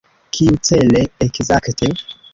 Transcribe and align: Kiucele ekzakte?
Kiucele 0.33 1.01
ekzakte? 1.25 1.87